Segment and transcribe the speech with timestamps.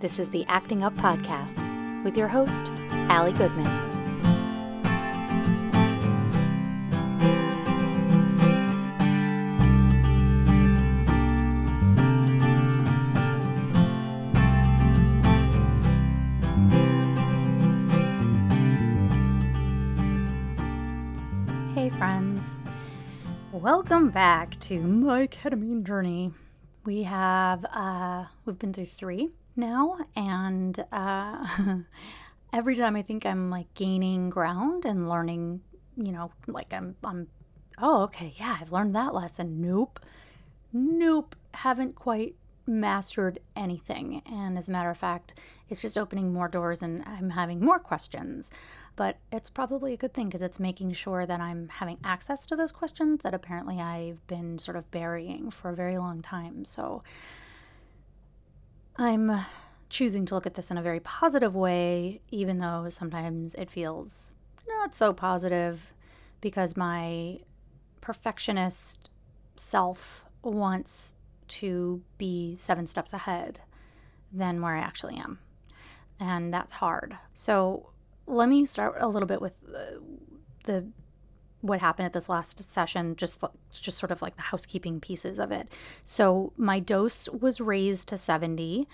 [0.00, 1.62] This is the Acting Up Podcast
[2.04, 2.68] with your host,
[3.10, 3.66] Allie Goodman.
[21.74, 22.56] Hey, friends.
[23.52, 26.32] Welcome back to my ketamine journey.
[26.86, 29.28] We have, uh, we've been through three
[29.60, 31.44] now, and uh,
[32.52, 35.60] every time I think I'm like gaining ground and learning,
[35.96, 37.28] you know, like I'm, I'm,
[37.78, 39.60] oh, okay, yeah, I've learned that lesson.
[39.60, 40.00] Nope,
[40.72, 42.34] nope, haven't quite
[42.66, 44.22] mastered anything.
[44.26, 47.78] And as a matter of fact, it's just opening more doors and I'm having more
[47.78, 48.50] questions.
[48.96, 52.56] But it's probably a good thing because it's making sure that I'm having access to
[52.56, 56.64] those questions that apparently I've been sort of burying for a very long time.
[56.64, 57.02] So
[59.00, 59.46] I'm
[59.88, 64.32] choosing to look at this in a very positive way, even though sometimes it feels
[64.68, 65.92] not so positive
[66.42, 67.38] because my
[68.02, 69.08] perfectionist
[69.56, 71.14] self wants
[71.48, 73.60] to be seven steps ahead
[74.30, 75.38] than where I actually am.
[76.20, 77.16] And that's hard.
[77.32, 77.88] So
[78.26, 79.98] let me start a little bit with uh,
[80.64, 80.86] the
[81.60, 85.52] what happened at this last session just just sort of like the housekeeping pieces of
[85.52, 85.68] it.
[86.04, 88.88] So my dose was raised to 70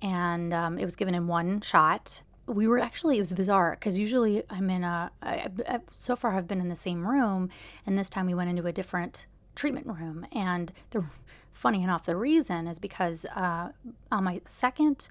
[0.00, 2.22] and um, it was given in one shot.
[2.46, 6.36] We were actually it was bizarre because usually i'm in a I, I, so far
[6.36, 7.50] i've been in the same room
[7.86, 10.26] and this time we went into a different treatment room.
[10.32, 11.04] And the
[11.52, 13.68] funny enough the reason is because uh,
[14.10, 15.08] on my second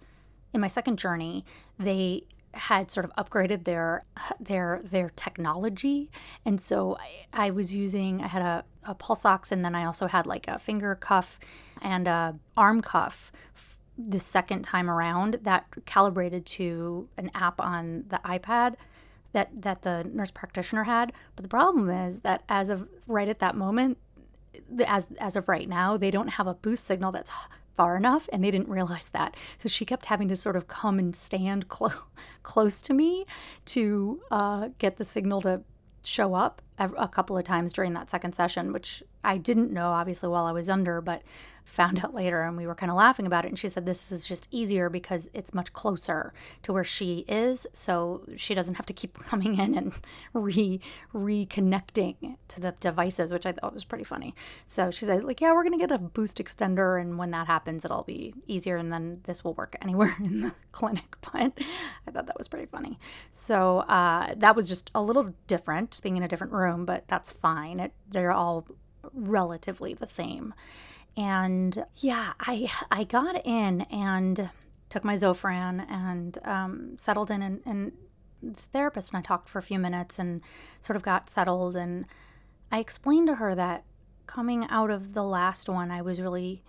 [0.53, 1.45] in my second journey
[1.79, 2.23] they
[2.53, 4.03] had sort of upgraded their
[4.39, 6.09] their their technology.
[6.45, 6.97] And so
[7.33, 10.25] I, I was using i had a, a pulse ox and then i also had
[10.25, 11.39] like a finger cuff
[11.81, 13.31] and a arm cuff
[13.97, 18.75] the second time around that calibrated to an app on the ipad
[19.33, 21.13] that that the nurse practitioner had.
[21.35, 23.97] But the problem is that as of right at that moment
[24.85, 27.31] as as of right now they don't have a boost signal that's
[27.75, 29.35] far enough and they didn't realize that.
[29.57, 31.93] So she kept having to sort of come and stand clo-
[32.43, 33.25] close to me
[33.65, 35.61] to uh, get the signal to
[36.03, 40.29] show up a couple of times during that second session which i didn't know obviously
[40.29, 41.21] while i was under but
[41.63, 43.49] found out later and we were kind of laughing about it.
[43.49, 46.33] And she said this is just easier because it's much closer
[46.63, 49.93] to where she is so she doesn't have to keep coming in and
[50.33, 50.79] re
[51.13, 54.35] reconnecting to the devices which i thought was pretty funny.
[54.67, 57.85] So she said like yeah we're to get a boost extender and when that happens
[57.85, 61.03] it'll be easier and then this will work anywhere in the clinic.
[61.31, 61.53] But
[62.07, 62.99] i thought that was pretty funny.
[63.31, 67.31] So uh, that was just a little different being in a different room but that's
[67.31, 67.79] fine.
[67.79, 68.67] It, they're all
[69.13, 70.53] relatively the same.
[71.17, 74.49] And yeah, I I got in and
[74.89, 77.91] took my Zofran and um, settled in and, and
[78.41, 80.41] the therapist and I talked for a few minutes and
[80.81, 81.75] sort of got settled.
[81.75, 82.05] And
[82.71, 83.83] I explained to her that
[84.25, 86.63] coming out of the last one I was really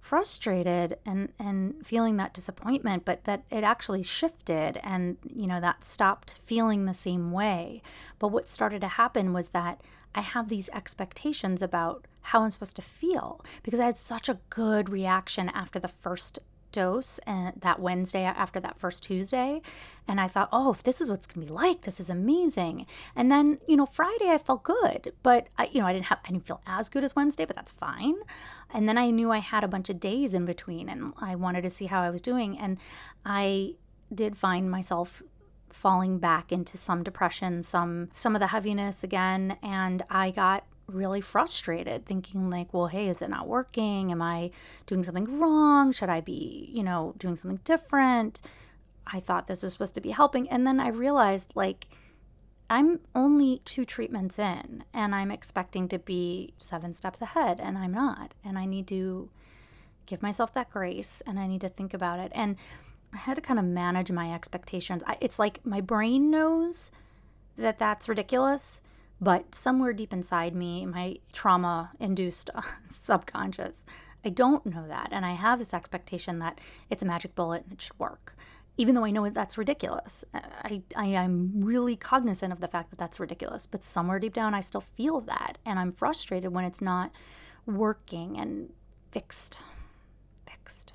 [0.00, 5.82] frustrated and and feeling that disappointment but that it actually shifted and you know that
[5.82, 7.82] stopped feeling the same way.
[8.18, 9.80] But what started to happen was that
[10.16, 14.38] I have these expectations about how I'm supposed to feel because I had such a
[14.50, 16.40] good reaction after the first
[16.72, 19.62] dose and that Wednesday after that first Tuesday.
[20.08, 22.86] And I thought, oh, if this is what's gonna be like, this is amazing.
[23.14, 26.18] And then, you know, Friday I felt good, but I, you know, I didn't have
[26.24, 28.16] I didn't feel as good as Wednesday, but that's fine.
[28.72, 31.62] And then I knew I had a bunch of days in between and I wanted
[31.62, 32.58] to see how I was doing.
[32.58, 32.78] And
[33.24, 33.74] I
[34.14, 35.22] did find myself
[35.70, 41.20] falling back into some depression, some some of the heaviness again, and I got really
[41.20, 44.12] frustrated thinking like well hey is it not working?
[44.12, 44.50] Am i
[44.86, 45.92] doing something wrong?
[45.92, 48.40] Should i be you know doing something different?
[49.06, 50.48] I thought this was supposed to be helping.
[50.48, 51.88] And then i realized like
[52.70, 57.92] i'm only two treatments in and i'm expecting to be seven steps ahead and i'm
[57.92, 58.34] not.
[58.44, 59.28] And i need to
[60.06, 62.30] give myself that grace and i need to think about it.
[62.34, 62.56] And
[63.16, 66.90] i had to kind of manage my expectations I, it's like my brain knows
[67.56, 68.80] that that's ridiculous
[69.20, 72.50] but somewhere deep inside me, my trauma induced
[72.90, 73.84] subconscious,
[74.24, 75.08] I don't know that.
[75.12, 76.60] And I have this expectation that
[76.90, 78.36] it's a magic bullet and it should work.
[78.78, 82.98] Even though I know that's ridiculous, I, I am really cognizant of the fact that
[82.98, 83.64] that's ridiculous.
[83.64, 85.56] But somewhere deep down, I still feel that.
[85.64, 87.10] And I'm frustrated when it's not
[87.64, 88.70] working and
[89.12, 89.62] fixed.
[90.46, 90.92] Fixed.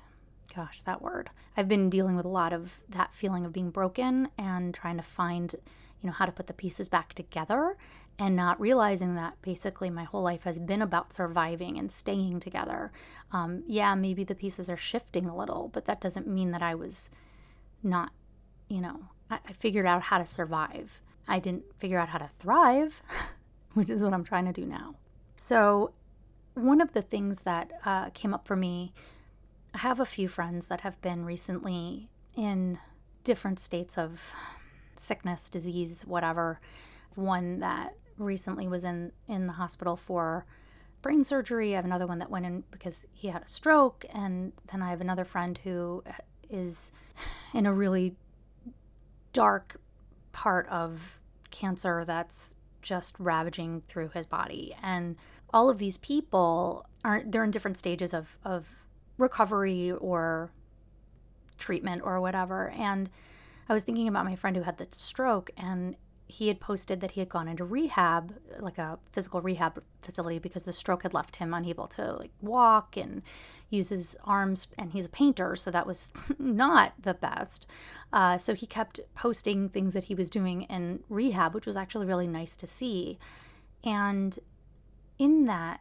[0.54, 1.30] Gosh, that word.
[1.56, 5.02] I've been dealing with a lot of that feeling of being broken and trying to
[5.02, 5.54] find,
[6.00, 7.76] you know, how to put the pieces back together
[8.18, 12.92] and not realizing that basically my whole life has been about surviving and staying together.
[13.32, 16.74] Um, yeah, maybe the pieces are shifting a little, but that doesn't mean that I
[16.74, 17.08] was
[17.82, 18.12] not,
[18.68, 21.00] you know, I, I figured out how to survive.
[21.26, 23.00] I didn't figure out how to thrive,
[23.74, 24.96] which is what I'm trying to do now.
[25.36, 25.92] So,
[26.54, 28.92] one of the things that uh, came up for me,
[29.74, 32.78] I have a few friends that have been recently in
[33.24, 34.20] different states of
[34.96, 36.60] sickness, disease, whatever.
[37.14, 40.44] One that recently was in, in the hospital for
[41.00, 41.72] brain surgery.
[41.72, 44.04] I have another one that went in because he had a stroke.
[44.12, 46.04] And then I have another friend who
[46.50, 46.92] is
[47.54, 48.14] in a really
[49.32, 49.80] dark
[50.32, 51.20] part of
[51.50, 54.74] cancer that's just ravaging through his body.
[54.82, 55.16] And
[55.52, 58.66] all of these people are they're in different stages of, of
[59.18, 60.50] recovery or
[61.58, 62.70] treatment or whatever.
[62.70, 63.08] And
[63.68, 65.96] I was thinking about my friend who had the stroke and
[66.32, 70.62] he had posted that he had gone into rehab, like a physical rehab facility, because
[70.62, 73.20] the stroke had left him unable to like walk and
[73.68, 74.66] use his arms.
[74.78, 77.66] And he's a painter, so that was not the best.
[78.14, 82.06] Uh, so he kept posting things that he was doing in rehab, which was actually
[82.06, 83.18] really nice to see.
[83.84, 84.38] And
[85.18, 85.80] in that,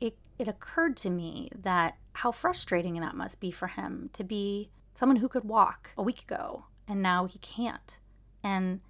[0.00, 4.70] it it occurred to me that how frustrating that must be for him to be
[4.94, 7.98] someone who could walk a week ago and now he can't.
[8.42, 8.80] And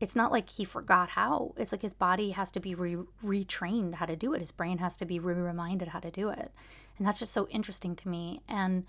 [0.00, 1.54] it's not like he forgot how.
[1.56, 4.40] It's like his body has to be re- retrained how to do it.
[4.40, 6.50] His brain has to be re- reminded how to do it.
[6.98, 8.42] And that's just so interesting to me.
[8.48, 8.84] And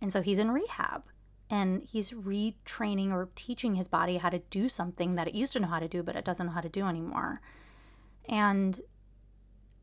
[0.00, 1.04] and so he's in rehab
[1.50, 5.60] and he's retraining or teaching his body how to do something that it used to
[5.60, 7.40] know how to do but it doesn't know how to do anymore.
[8.28, 8.80] And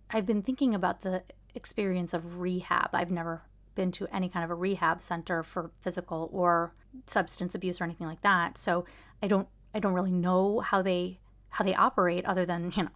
[0.10, 1.24] I've been thinking about the
[1.56, 2.90] experience of rehab.
[2.94, 3.44] I've never
[3.74, 6.74] been to any kind of a rehab center for physical or
[7.08, 8.58] substance abuse or anything like that.
[8.58, 8.86] So
[9.22, 11.20] I don't I don't really know how they
[11.50, 12.90] how they operate other than, you know,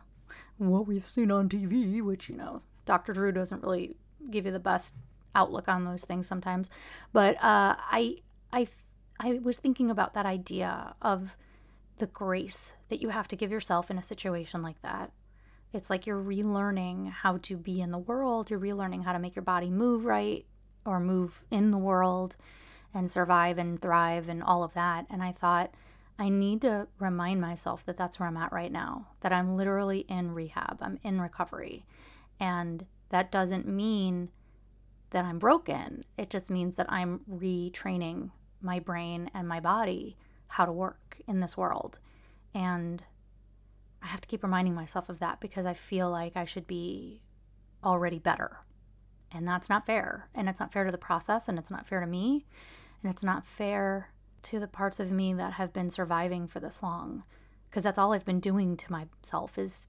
[0.57, 3.13] what we've seen on TV, which, you know, Dr.
[3.13, 3.95] Drew doesn't really
[4.29, 4.93] give you the best
[5.35, 6.69] outlook on those things sometimes.
[7.13, 8.17] But uh, I
[8.51, 8.67] I
[9.19, 11.35] I was thinking about that idea of
[11.97, 15.11] the grace that you have to give yourself in a situation like that.
[15.71, 19.35] It's like you're relearning how to be in the world, you're relearning how to make
[19.35, 20.45] your body move right
[20.85, 22.35] or move in the world
[22.93, 25.05] and survive and thrive and all of that.
[25.09, 25.71] And I thought,
[26.17, 29.99] I need to remind myself that that's where I'm at right now, that I'm literally
[30.09, 31.85] in rehab, I'm in recovery.
[32.39, 34.29] And that doesn't mean
[35.11, 36.03] that I'm broken.
[36.17, 38.31] It just means that I'm retraining
[38.61, 40.17] my brain and my body
[40.47, 41.99] how to work in this world.
[42.53, 43.03] And
[44.01, 47.21] I have to keep reminding myself of that because I feel like I should be
[47.83, 48.59] already better.
[49.31, 50.29] And that's not fair.
[50.33, 52.45] And it's not fair to the process, and it's not fair to me,
[53.03, 54.09] and it's not fair
[54.43, 57.23] to the parts of me that have been surviving for this long
[57.69, 59.87] because that's all I've been doing to myself is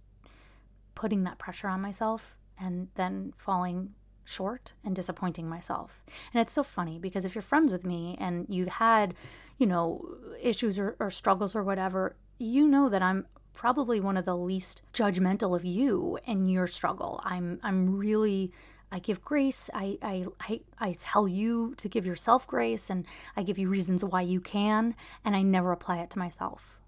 [0.95, 6.05] putting that pressure on myself and then falling short and disappointing myself.
[6.33, 9.15] And it's so funny because if you're friends with me and you've had,
[9.57, 10.05] you know,
[10.41, 13.27] issues or, or struggles or whatever, you know that I'm
[13.61, 17.21] probably one of the least judgmental of you and your struggle.
[17.25, 18.53] I'm I'm really
[18.91, 19.69] I give grace.
[19.75, 23.05] I, I, I, I tell you to give yourself grace and
[23.37, 24.97] I give you reasons why you can,
[25.27, 26.81] and I never apply it to myself.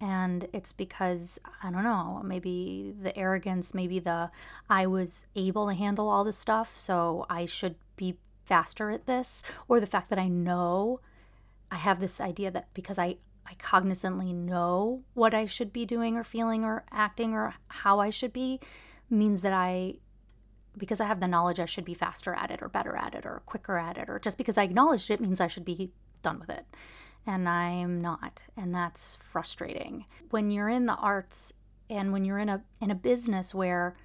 [0.00, 4.30] And it's because, I don't know, maybe the arrogance, maybe the
[4.68, 9.44] I was able to handle all this stuff, so I should be faster at this,
[9.68, 11.00] or the fact that I know
[11.70, 16.16] I have this idea that because I, I cognizantly know what I should be doing
[16.16, 18.60] or feeling or acting or how I should be
[19.08, 19.94] means that I
[20.76, 23.26] because I have the knowledge I should be faster at it or better at it
[23.26, 25.90] or quicker at it, or just because I acknowledged it means I should be
[26.22, 26.66] done with it.
[27.26, 28.42] And I'm not.
[28.56, 30.04] And that's frustrating.
[30.30, 31.52] When you're in the arts
[31.90, 33.96] and when you're in a in a business where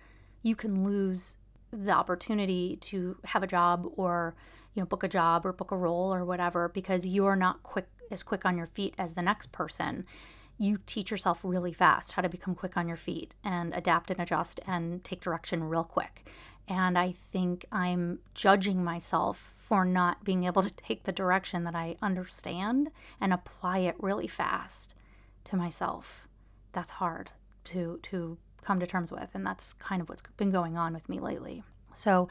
[0.42, 1.36] you can lose
[1.72, 4.36] the opportunity to have a job or
[4.74, 7.88] you know book a job or book a role or whatever because you're not quick
[8.14, 10.06] as quick on your feet as the next person
[10.60, 14.20] you teach yourself really fast how to become quick on your feet and adapt and
[14.20, 16.26] adjust and take direction real quick
[16.68, 21.76] and I think I'm judging myself for not being able to take the direction that
[21.76, 22.90] I understand
[23.20, 24.96] and apply it really fast
[25.46, 26.28] to myself.
[26.72, 27.32] That's hard
[27.66, 31.10] to to come to terms with and that's kind of what's been going on with
[31.10, 31.64] me lately.
[31.94, 32.30] So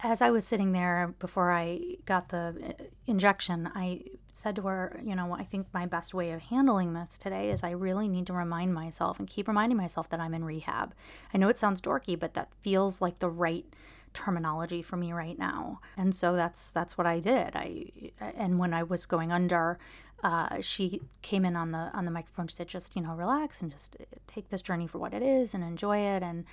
[0.00, 4.02] as I was sitting there before I got the uh, injection, I
[4.32, 7.64] said to her, you know, I think my best way of handling this today is
[7.64, 10.94] I really need to remind myself and keep reminding myself that I'm in rehab.
[11.34, 13.66] I know it sounds dorky, but that feels like the right
[14.14, 15.80] terminology for me right now.
[15.96, 17.56] And so that's that's what I did.
[17.56, 17.86] I
[18.20, 19.78] and when I was going under,
[20.22, 22.48] uh, she came in on the on the microphone.
[22.48, 25.22] She said, "Just you know, relax and just uh, take this journey for what it
[25.22, 26.44] is and enjoy it." And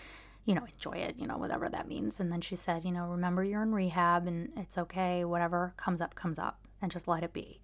[0.46, 2.20] you know, enjoy it, you know, whatever that means.
[2.20, 5.26] And then she said, you know, remember you're in rehab and it's okay.
[5.26, 7.60] Whatever comes up, comes up and just let it be.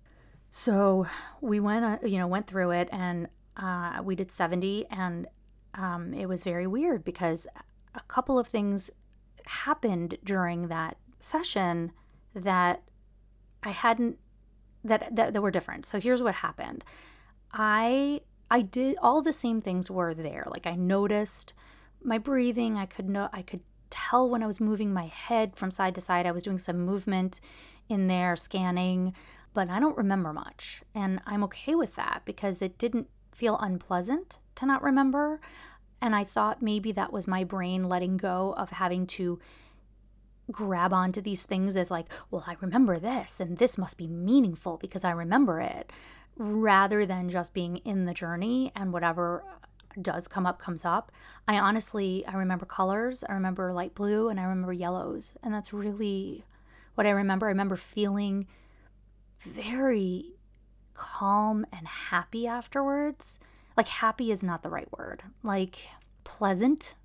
[0.50, 1.06] So
[1.42, 5.28] we went, uh, you know, went through it and uh, we did 70 and
[5.76, 7.48] um, it was very weird because
[7.96, 8.90] a couple of things
[9.46, 11.92] happened during that session
[12.34, 12.82] that
[13.64, 14.18] I hadn't
[14.84, 15.86] that, that that were different.
[15.86, 16.84] So here's what happened.
[17.52, 20.46] I I did all the same things were there.
[20.50, 21.54] Like I noticed
[22.04, 22.78] my breathing.
[22.78, 26.02] I could know I could tell when I was moving my head from side to
[26.02, 26.26] side.
[26.26, 27.40] I was doing some movement
[27.90, 29.14] in there, scanning,
[29.54, 30.82] but I don't remember much.
[30.96, 35.42] And I'm okay with that because it didn't feel unpleasant to not remember.
[36.02, 39.40] And I thought maybe that was my brain letting go of having to
[40.50, 44.78] grab onto these things as like, well, I remember this and this must be meaningful
[44.78, 45.92] because I remember it,
[46.36, 49.44] rather than just being in the journey and whatever
[50.02, 51.12] does come up comes up.
[51.48, 55.74] I honestly I remember colors, I remember light blue and I remember yellows, and that's
[55.74, 56.46] really
[56.96, 57.48] what I remember.
[57.48, 58.48] I remember feeling
[59.42, 60.34] very
[60.94, 63.40] calm and happy afterwards.
[63.76, 65.24] Like happy is not the right word.
[65.44, 65.88] Like
[66.24, 66.96] pleasant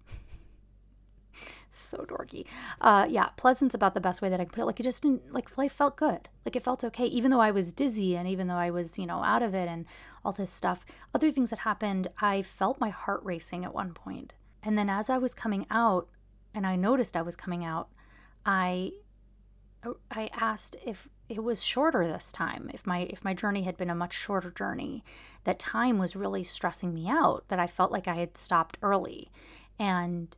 [1.76, 2.46] so dorky.
[2.80, 4.66] Uh, yeah, pleasant's about the best way that I can put it.
[4.66, 6.28] Like it just didn't like life felt good.
[6.44, 9.06] Like it felt okay, even though I was dizzy and even though I was you
[9.06, 9.86] know out of it and
[10.26, 10.84] all this stuff.
[11.14, 15.08] Other things that happened, I felt my heart racing at one point, and then as
[15.08, 16.08] I was coming out,
[16.52, 17.88] and I noticed I was coming out,
[18.44, 18.92] I
[20.10, 22.70] I asked if it was shorter this time.
[22.74, 25.04] If my if my journey had been a much shorter journey,
[25.44, 27.44] that time was really stressing me out.
[27.48, 29.30] That I felt like I had stopped early,
[29.78, 30.36] and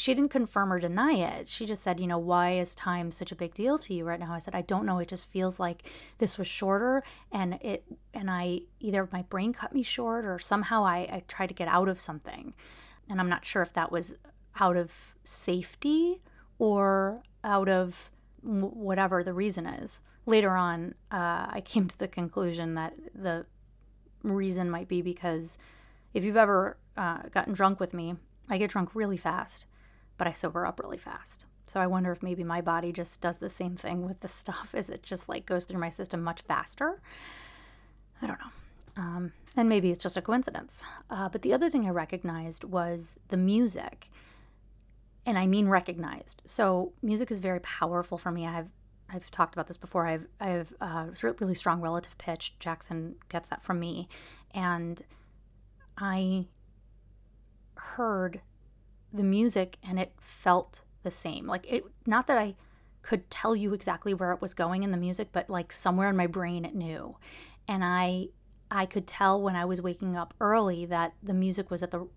[0.00, 1.46] she didn't confirm or deny it.
[1.46, 4.18] She just said, you know, why is time such a big deal to you right
[4.18, 4.32] now?
[4.32, 4.98] I said, I don't know.
[4.98, 5.82] It just feels like
[6.16, 10.84] this was shorter and it and I either my brain cut me short or somehow
[10.86, 12.54] I, I tried to get out of something.
[13.10, 14.16] And I'm not sure if that was
[14.58, 16.22] out of safety
[16.58, 18.10] or out of
[18.42, 20.00] whatever the reason is.
[20.24, 23.44] Later on, uh, I came to the conclusion that the
[24.22, 25.58] reason might be because
[26.14, 28.14] if you've ever uh, gotten drunk with me,
[28.48, 29.66] I get drunk really fast
[30.20, 31.46] but I sober up really fast.
[31.66, 34.74] So I wonder if maybe my body just does the same thing with the stuff
[34.74, 37.00] Is it just like goes through my system much faster.
[38.20, 39.02] I don't know.
[39.02, 40.84] Um, and maybe it's just a coincidence.
[41.08, 44.10] Uh, but the other thing I recognized was the music.
[45.24, 46.42] And I mean recognized.
[46.44, 48.46] So music is very powerful for me.
[48.46, 48.68] I've
[49.08, 50.06] I've talked about this before.
[50.06, 52.56] I've I have uh, really strong relative pitch.
[52.58, 54.06] Jackson gets that from me,
[54.52, 55.00] and
[55.96, 56.46] I
[57.76, 58.42] heard
[59.12, 61.46] the music and it felt the same.
[61.46, 62.54] Like it not that I
[63.02, 66.16] could tell you exactly where it was going in the music, but like somewhere in
[66.16, 67.16] my brain it knew.
[67.66, 68.28] And I
[68.70, 72.08] I could tell when I was waking up early that the music was at the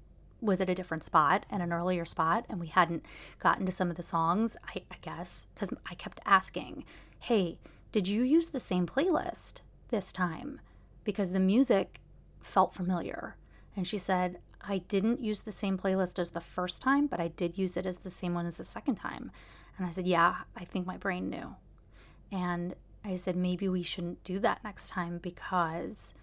[0.41, 3.05] was at a different spot and an earlier spot and we hadn't
[3.39, 6.83] gotten to some of the songs, I, I guess, because I kept asking,
[7.19, 7.57] Hey,
[7.93, 10.59] did you use the same playlist this time?
[11.05, 12.01] Because the music
[12.41, 13.37] felt familiar.
[13.75, 17.27] And she said, I didn't use the same playlist as the first time, but I
[17.27, 19.31] did use it as the same one as the second time.
[19.77, 21.55] And I said, Yeah, I think my brain knew.
[22.31, 26.13] And I said, Maybe we shouldn't do that next time because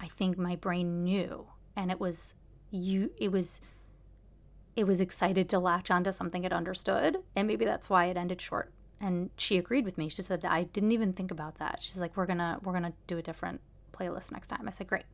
[0.00, 1.46] I think my brain knew.
[1.76, 2.34] And it was,
[2.70, 3.60] you, it was,
[4.76, 7.18] it was excited to latch onto something it understood.
[7.34, 8.72] And maybe that's why it ended short.
[9.00, 10.08] And she agreed with me.
[10.08, 11.78] She said, I didn't even think about that.
[11.80, 13.60] She's like, We're to, we're to do a different
[13.98, 14.68] playlist next time.
[14.68, 15.04] I said, great.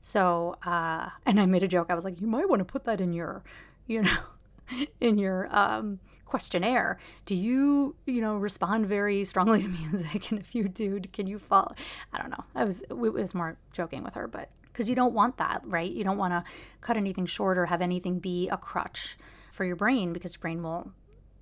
[0.00, 1.88] So, uh, and I made a joke.
[1.90, 3.42] I was like, you might want to put that in your,
[3.86, 4.16] you know,
[5.00, 6.98] in your um, questionnaire.
[7.26, 10.30] Do you, you know, respond very strongly to music?
[10.30, 11.74] And if you do, can you follow?
[12.12, 12.44] I don't know.
[12.54, 15.90] I was, it was more joking with her, but because you don't want that, right?
[15.90, 16.44] You don't want to
[16.80, 19.18] cut anything short or have anything be a crutch
[19.52, 20.92] for your brain because your brain will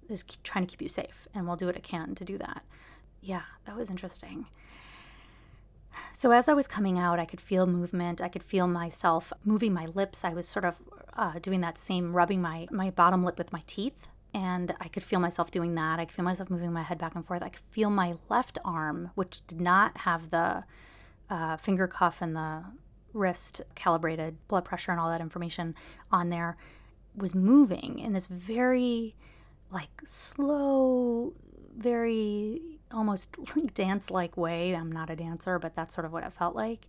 [0.09, 2.65] is trying to keep you safe and will do what it can to do that.
[3.21, 4.47] Yeah, that was interesting.
[6.15, 8.21] So as I was coming out, I could feel movement.
[8.21, 10.25] I could feel myself moving my lips.
[10.25, 10.77] I was sort of
[11.15, 15.03] uh, doing that same rubbing my my bottom lip with my teeth, and I could
[15.03, 15.99] feel myself doing that.
[15.99, 17.43] I could feel myself moving my head back and forth.
[17.43, 20.65] I could feel my left arm, which did not have the
[21.29, 22.65] uh, finger cuff and the
[23.13, 25.75] wrist calibrated blood pressure and all that information
[26.13, 26.57] on there,
[27.17, 29.15] was moving in this very
[29.73, 31.33] like slow,
[31.77, 34.75] very almost like dance like way.
[34.75, 36.87] I'm not a dancer, but that's sort of what it felt like.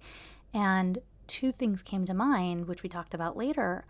[0.54, 3.86] And two things came to mind, which we talked about later.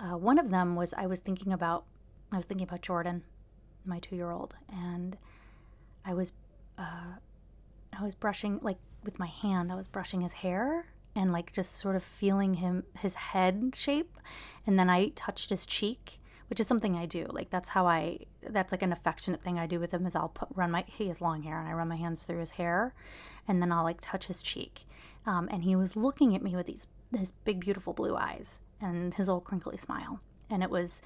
[0.00, 1.84] Uh, one of them was I was thinking about
[2.32, 3.22] I was thinking about Jordan,
[3.84, 5.16] my two year old, and
[6.04, 6.32] I was
[6.78, 7.14] uh,
[7.98, 9.72] I was brushing like with my hand.
[9.72, 14.18] I was brushing his hair and like just sort of feeling him his head shape,
[14.66, 17.26] and then I touched his cheek which is something I do.
[17.28, 20.28] Like that's how I that's like an affectionate thing I do with him is I'll
[20.28, 22.94] put run my he has long hair and I run my hands through his hair,
[23.48, 24.86] and then I'll like touch his cheek,
[25.26, 26.86] um, and he was looking at me with these
[27.16, 31.02] his big beautiful blue eyes and his old crinkly smile, and it was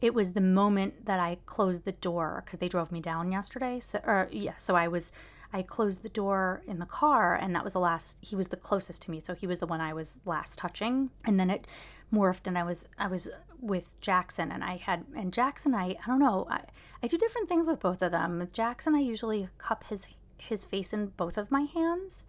[0.00, 3.80] it was the moment that I closed the door because they drove me down yesterday.
[3.80, 5.10] So, or yeah, so I was
[5.54, 8.16] I closed the door in the car, and that was the last.
[8.20, 11.10] He was the closest to me, so he was the one I was last touching.
[11.24, 11.68] And then it
[12.12, 13.30] morphed, and I was I was
[13.60, 15.72] with Jackson, and I had and Jackson.
[15.72, 16.48] I I don't know.
[16.50, 16.62] I
[17.04, 18.40] I do different things with both of them.
[18.40, 20.08] With Jackson, I usually cup his
[20.38, 22.24] his face in both of my hands.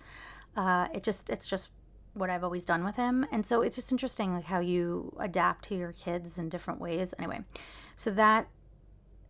[0.56, 1.70] Uh, it just it's just
[2.14, 3.26] what I've always done with him.
[3.32, 7.12] And so it's just interesting like how you adapt to your kids in different ways.
[7.18, 7.40] Anyway,
[7.96, 8.50] so that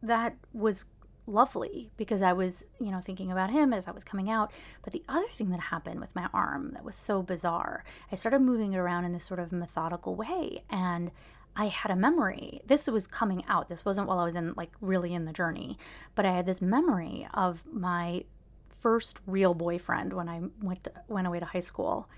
[0.04, 0.84] that was
[1.28, 4.52] lovely because I was, you know, thinking about him as I was coming out.
[4.84, 8.40] But the other thing that happened with my arm that was so bizarre, I started
[8.40, 11.12] moving it around in this sort of methodical way and
[11.56, 12.62] I had a memory.
[12.66, 13.70] This was coming out.
[13.70, 15.78] This wasn't while I was in like really in the journey,
[16.14, 18.26] but I had this memory of my
[18.82, 22.10] first real boyfriend when I went to, went away to high school.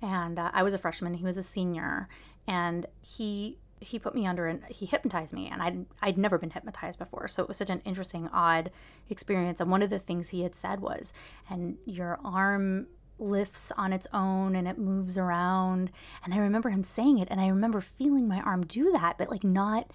[0.00, 2.08] And uh, I was a freshman, he was a senior,
[2.46, 6.50] and he he put me under and he hypnotized me and I'd, I'd never been
[6.50, 7.28] hypnotized before.
[7.28, 8.70] So it was such an interesting odd
[9.08, 11.12] experience and one of the things he had said was
[11.48, 12.86] and your arm
[13.18, 15.90] lifts on its own and it moves around.
[16.24, 19.30] And i remember him saying it and i remember feeling my arm do that but
[19.30, 19.92] like not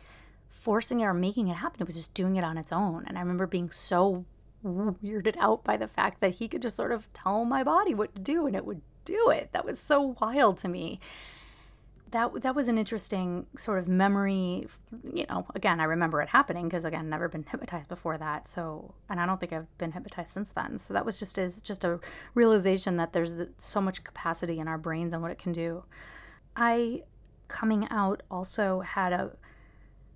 [0.50, 1.81] forcing it or making it happen.
[1.81, 3.03] It was just doing it on its own.
[3.08, 4.25] And i remember being so
[4.63, 8.13] weirded out by the fact that he could just sort of tell my body what
[8.13, 9.50] to do and it would do it.
[9.53, 11.00] That was so wild to me
[12.12, 14.68] that that was an interesting sort of memory.
[15.13, 18.48] You know, again, I remember it happening because again, never been hypnotized before that.
[18.48, 20.78] So, and I don't think I've been hypnotized since then.
[20.78, 22.00] So that was just as just a
[22.34, 25.84] realization that there's so much capacity in our brains and what it can do.
[26.56, 27.04] I
[27.48, 29.32] coming out also had a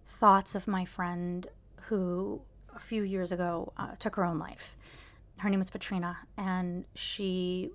[0.07, 1.47] thoughts of my friend
[1.87, 2.41] who
[2.75, 4.75] a few years ago uh, took her own life.
[5.37, 7.71] Her name was Patrina, and she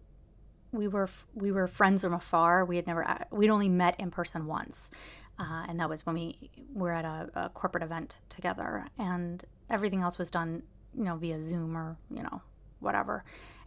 [0.72, 2.64] we were we were friends from afar.
[2.64, 4.90] We had never uh, we'd only met in person once,
[5.38, 8.86] uh, and that was when we were at a, a, corporate event together.
[8.98, 10.62] And everything else was done,
[10.94, 12.42] you know, via Zoom or you know
[12.80, 13.24] whatever.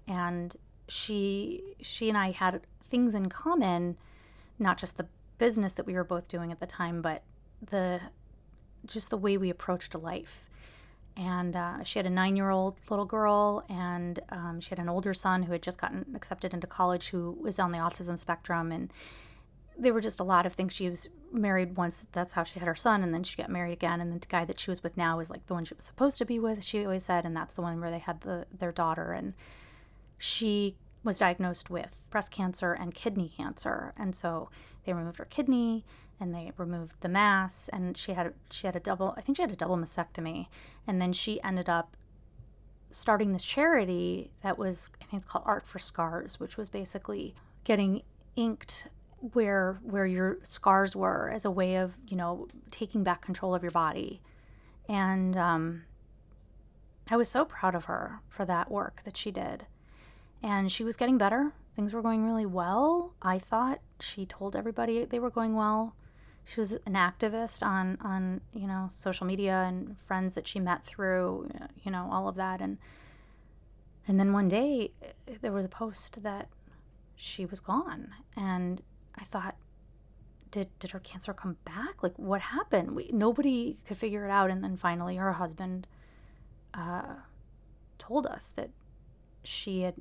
[0.08, 0.56] And
[0.88, 3.98] she she and I had things in common,
[4.60, 7.24] not just the business that we were both doing at the time, but
[7.70, 8.00] the
[8.86, 10.44] just the way we approached life
[11.18, 14.90] and uh, she had a nine year old little girl, and um, she had an
[14.90, 18.72] older son who had just gotten accepted into college who was on the autism spectrum.
[18.72, 18.92] And
[19.78, 20.74] there were just a lot of things.
[20.74, 23.74] She was married once, that's how she had her son, and then she got married
[23.74, 24.02] again.
[24.02, 26.18] And the guy that she was with now was like the one she was supposed
[26.20, 28.72] to be with, she always said, and that's the one where they had the, their
[28.72, 29.12] daughter.
[29.12, 29.34] And
[30.18, 33.94] she was diagnosed with breast cancer and kidney cancer.
[33.98, 34.50] And so
[34.86, 35.84] they removed her kidney
[36.22, 39.42] and they removed the mass and she had she had a double I think she
[39.42, 40.48] had a double mastectomy.
[40.88, 41.98] And then she ended up
[42.92, 47.36] starting this charity that was I think it's called Art for Scars which was basically
[47.64, 48.04] getting
[48.36, 48.88] inked
[49.34, 53.64] where where your scars were as a way of you know taking back control of
[53.64, 54.22] your body.
[54.88, 55.84] And um,
[57.10, 59.66] I was so proud of her for that work that she did.
[60.44, 61.54] And she was getting better.
[61.76, 63.14] Things were going really well.
[63.22, 65.96] I thought she told everybody they were going well
[66.46, 70.86] she was an activist on on you know social media and friends that she met
[70.86, 71.50] through
[71.84, 72.62] you know all of that.
[72.62, 72.78] And
[74.08, 74.92] and then one day
[75.42, 76.50] there was a post that
[77.16, 78.10] she was gone.
[78.36, 78.82] And
[79.16, 79.56] i thought
[80.52, 82.04] did did her cancer come back?
[82.04, 82.92] Like what happened?
[82.92, 84.50] We, nobody could figure it out.
[84.50, 85.88] And then finally her husband
[86.74, 87.16] uh,
[87.98, 88.70] told us that
[89.44, 89.96] she had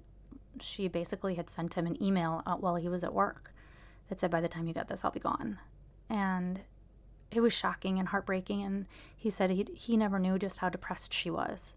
[0.60, 3.54] she basically had sent him an email while he was at work
[4.08, 5.58] that said by the time you get this i'll be gone
[6.10, 6.60] and
[7.30, 11.14] it was shocking and heartbreaking and he said he he never knew just how depressed
[11.14, 11.74] she was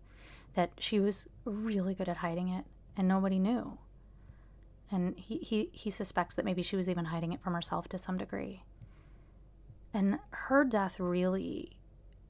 [0.55, 2.65] that she was really good at hiding it
[2.95, 3.77] and nobody knew.
[4.91, 7.97] And he, he, he suspects that maybe she was even hiding it from herself to
[7.97, 8.63] some degree.
[9.93, 11.71] And her death really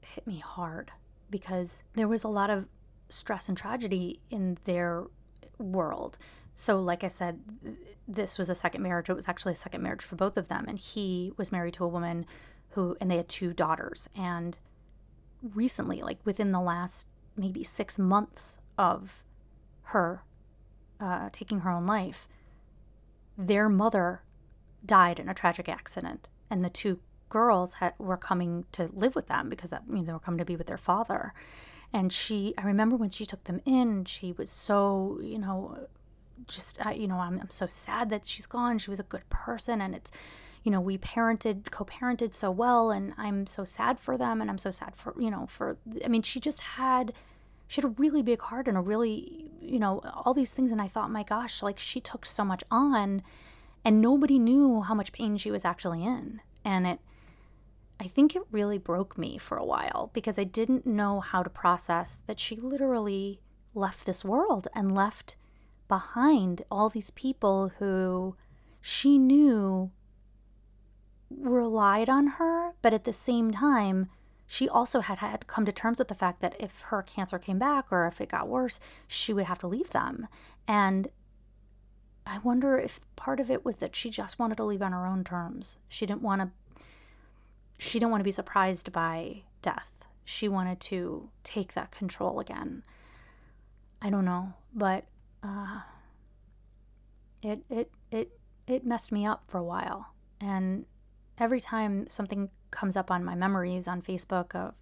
[0.00, 0.92] hit me hard
[1.30, 2.66] because there was a lot of
[3.08, 5.04] stress and tragedy in their
[5.58, 6.16] world
[6.54, 7.40] so, like I said,
[8.06, 9.08] this was a second marriage.
[9.08, 10.66] It was actually a second marriage for both of them.
[10.68, 12.26] And he was married to a woman
[12.70, 14.08] who, and they had two daughters.
[14.14, 14.58] And
[15.42, 19.24] recently, like within the last maybe six months of
[19.88, 20.22] her
[21.00, 22.28] uh, taking her own life,
[23.36, 24.22] their mother
[24.86, 26.28] died in a tragic accident.
[26.48, 30.04] And the two girls had, were coming to live with them because that, you know,
[30.04, 31.34] they were coming to be with their father.
[31.92, 35.88] And she, I remember when she took them in, she was so, you know,
[36.48, 39.80] just you know I'm, I'm so sad that she's gone she was a good person
[39.80, 40.10] and it's
[40.64, 44.50] you know, we parented, co parented so well, and I'm so sad for them, and
[44.50, 47.12] I'm so sad for, you know, for, I mean, she just had,
[47.68, 50.72] she had a really big heart and a really, you know, all these things.
[50.72, 53.22] And I thought, my gosh, like she took so much on,
[53.84, 56.40] and nobody knew how much pain she was actually in.
[56.64, 56.98] And it,
[58.00, 61.50] I think it really broke me for a while because I didn't know how to
[61.50, 63.40] process that she literally
[63.74, 65.36] left this world and left
[65.88, 68.36] behind all these people who
[68.80, 69.90] she knew
[71.30, 74.08] relied on her, but at the same time,
[74.46, 77.58] she also had had come to terms with the fact that if her cancer came
[77.58, 80.28] back or if it got worse, she would have to leave them.
[80.68, 81.08] And
[82.26, 85.06] I wonder if part of it was that she just wanted to leave on her
[85.06, 85.78] own terms.
[85.88, 86.50] She didn't want to
[87.78, 90.04] she didn't want to be surprised by death.
[90.24, 92.84] She wanted to take that control again.
[94.00, 95.04] I don't know, but
[95.44, 95.80] uh,
[97.42, 100.14] it it it it messed me up for a while.
[100.40, 100.86] And
[101.38, 104.74] every time something comes up on my memories on Facebook of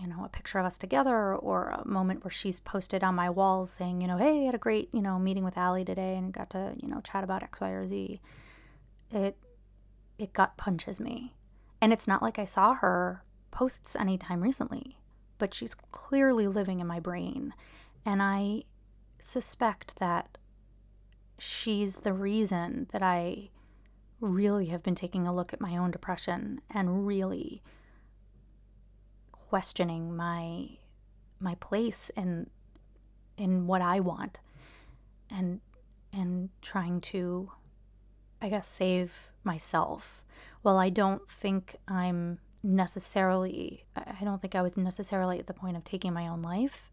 [0.00, 3.30] you know a picture of us together or a moment where she's posted on my
[3.30, 6.16] walls saying you know hey I had a great you know meeting with Allie today
[6.16, 8.20] and got to you know chat about X Y or Z
[9.10, 9.38] it
[10.18, 11.34] it gut punches me
[11.80, 14.98] and it's not like I saw her posts anytime recently
[15.38, 17.54] but she's clearly living in my brain
[18.04, 18.64] and I
[19.18, 20.38] suspect that
[21.38, 23.50] she's the reason that I
[24.20, 27.62] really have been taking a look at my own depression and really
[29.32, 30.68] questioning my
[31.38, 32.48] my place in
[33.36, 34.40] in what I want
[35.30, 35.60] and
[36.12, 37.50] and trying to
[38.40, 40.22] I guess save myself.
[40.62, 45.76] Well, I don't think I'm necessarily I don't think I was necessarily at the point
[45.76, 46.90] of taking my own life.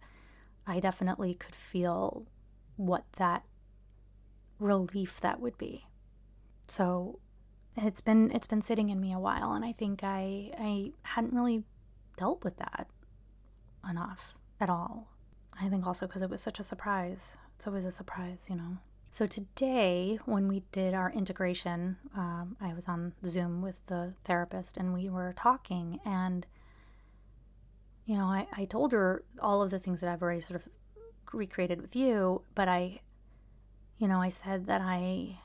[0.65, 2.25] I definitely could feel
[2.75, 3.43] what that
[4.59, 5.85] relief that would be.
[6.67, 7.19] So
[7.75, 11.33] it's been it's been sitting in me a while and I think I I hadn't
[11.33, 11.63] really
[12.17, 12.87] dealt with that
[13.89, 15.09] enough at all.
[15.59, 17.37] I think also because it was such a surprise.
[17.55, 18.77] It's always a surprise, you know.
[19.11, 24.75] So today, when we did our integration, um, I was on Zoom with the therapist
[24.75, 26.47] and we were talking, and
[28.05, 30.67] you know, I, I told her all of the things that I've already sort of
[31.31, 33.01] recreated with you, but I,
[33.97, 35.39] you know, I said that I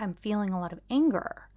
[0.00, 1.48] I'm feeling a lot of anger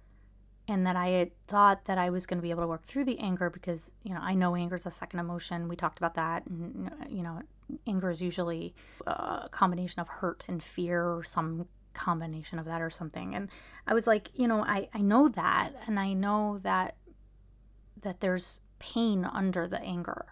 [0.68, 3.04] and that I had thought that I was going to be able to work through
[3.04, 5.68] the anger because, you know, I know anger is a second emotion.
[5.68, 6.46] We talked about that.
[6.46, 7.40] And, you know,
[7.86, 8.74] anger is usually
[9.06, 13.34] a combination of hurt and fear or some combination of that or something.
[13.34, 13.48] And
[13.86, 15.72] I was like, you know, I, I know that.
[15.86, 16.96] And I know that,
[18.02, 20.26] that there's pain under the anger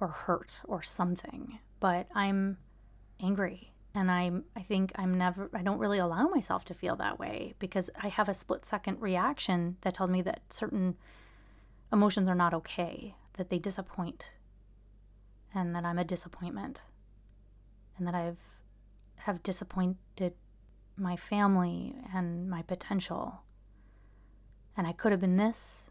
[0.00, 2.58] or hurt or something, but I'm
[3.20, 3.70] angry.
[3.96, 7.54] And i'm i think i'm never i don't really allow myself to feel that way
[7.60, 10.96] because i have a split second reaction that tells me that certain
[11.92, 14.32] emotions are not okay that they disappoint
[15.54, 16.82] and that i'm a disappointment
[17.96, 18.38] and that i've
[19.24, 20.34] have disappointed
[20.96, 23.42] my family and my potential.
[24.76, 25.90] And i could have been this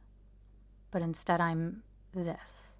[0.93, 2.79] but instead i'm this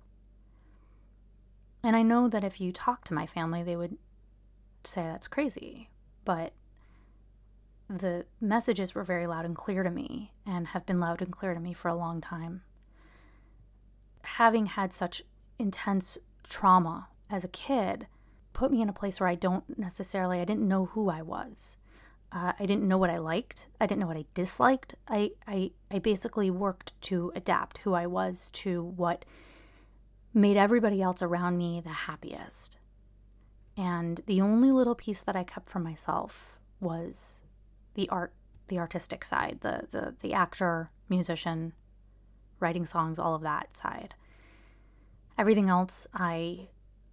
[1.84, 3.98] and i know that if you talk to my family they would
[4.88, 5.90] say that's crazy,
[6.26, 6.54] but
[7.90, 11.54] the messages were very loud and clear to me and have been loud and clear
[11.54, 12.64] to me for a long time.
[14.24, 15.22] Having had such
[15.60, 18.08] intense trauma as a kid
[18.54, 21.78] put me in a place where I don't necessarily, I didn't know who I was.
[22.34, 23.68] Uh, I didn't know what I liked.
[23.80, 24.96] I didn't know what I disliked.
[25.08, 29.24] I, I, I basically worked to adapt who I was to what
[30.34, 32.78] made everybody else around me the happiest.
[33.78, 37.44] And the only little piece that I kept for myself was
[37.94, 38.34] the art,
[38.68, 41.74] the artistic side, the the the actor, musician,
[42.60, 44.16] writing songs, all of that side.
[45.38, 46.70] Everything else I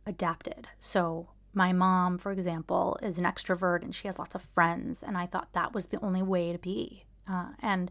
[0.06, 0.68] adapted.
[0.78, 5.18] So my mom, for example, is an extrovert and she has lots of friends, and
[5.18, 7.04] I thought that was the only way to be.
[7.28, 7.90] Uh, and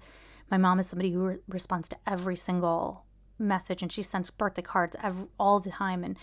[0.50, 3.06] my mom is somebody who re- responds to every single
[3.38, 6.18] message, and she sends birthday cards every, all the time, and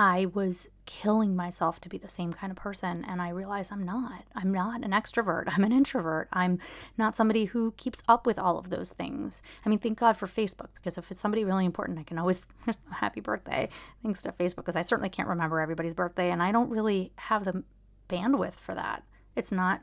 [0.00, 3.04] I was killing myself to be the same kind of person.
[3.04, 4.22] And I realized I'm not.
[4.32, 5.46] I'm not an extrovert.
[5.48, 6.28] I'm an introvert.
[6.32, 6.60] I'm
[6.96, 9.42] not somebody who keeps up with all of those things.
[9.66, 12.46] I mean, thank God for Facebook, because if it's somebody really important, I can always,
[12.92, 13.68] happy birthday,
[14.04, 16.30] thanks to Facebook, because I certainly can't remember everybody's birthday.
[16.30, 17.64] And I don't really have the
[18.08, 19.02] bandwidth for that.
[19.34, 19.82] It's not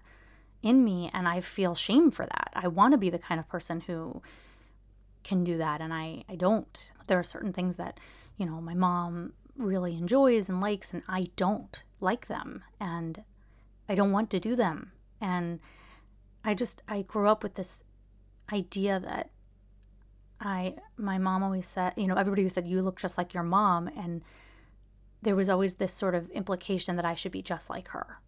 [0.64, 1.12] in me.
[1.14, 2.52] And I feel shame for that.
[2.56, 4.22] I want to be the kind of person who
[5.26, 5.82] can do that.
[5.82, 6.94] And I, I don't.
[7.08, 8.00] There are certain things that,
[8.38, 13.24] you know, my mom really enjoys and likes, and I don't like them, and
[13.88, 14.92] I don't want to do them.
[15.22, 15.60] And
[16.44, 17.84] I just I grew up with this
[18.52, 19.32] idea that
[20.40, 23.88] I my mom always said, you know, everybody said you look just like your mom
[23.88, 24.22] and
[25.22, 28.20] there was always this sort of implication that I should be just like her.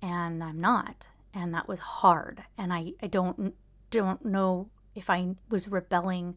[0.00, 1.08] And I'm not.
[1.34, 2.44] And that was hard.
[2.56, 3.54] And I, I don't
[3.90, 6.36] don't know if I was rebelling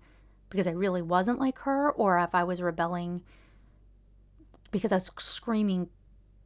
[0.49, 3.21] because I really wasn't like her or if I was rebelling
[4.76, 5.88] because I was screaming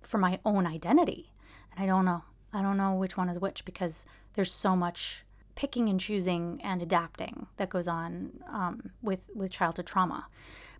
[0.04, 1.34] for my own identity.
[1.72, 2.24] And I don't know.
[2.54, 6.80] I don't know which one is which because there's so much picking and choosing and
[6.84, 10.28] adapting that goes on um, with with childhood trauma.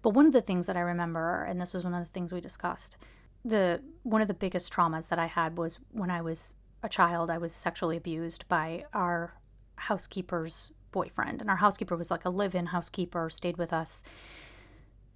[0.04, 2.32] But one of the things that I remember, and this was one of the things
[2.32, 2.98] we discussed,
[3.44, 7.32] the one of the biggest traumas that I had was when I was a child.
[7.32, 9.34] I was sexually abused by our
[9.76, 14.04] housekeeper's boyfriend, and our housekeeper was like a live-in housekeeper, stayed with us.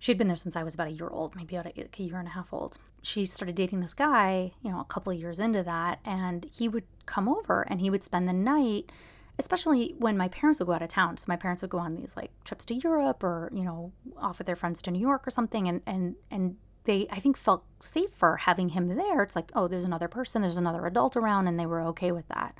[0.04, 2.20] She'd been there since I was about a year old, maybe about a, a year
[2.20, 2.78] and a half old.
[3.04, 6.68] She started dating this guy, you know, a couple of years into that, and he
[6.68, 8.92] would come over and he would spend the night
[9.39, 11.16] especially when my parents would go out of town.
[11.18, 14.39] So my parents would go on these like trips to Europe or, you know, off
[14.39, 17.63] with their friends to New York or something and and and they I think felt
[17.80, 19.24] safer having him there.
[19.24, 22.28] It's like, oh, there's another person, there's another adult around and they were okay with
[22.28, 22.58] that.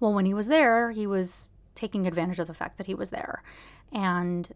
[0.00, 3.10] Well, when he was there, he was taking advantage of the fact that he was
[3.10, 3.42] there.
[3.90, 4.52] And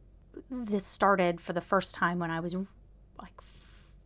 [0.51, 2.55] this started for the first time when I was
[3.21, 3.41] like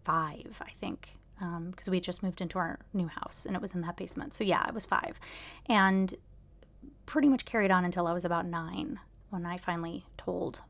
[0.05, 1.18] 5, I think.
[1.38, 3.97] Because um, we had just moved into our new house and it was in that
[3.97, 4.33] basement.
[4.33, 5.18] So, yeah, I was five.
[5.66, 6.14] And
[7.07, 10.61] pretty much carried on until I was about nine when I finally told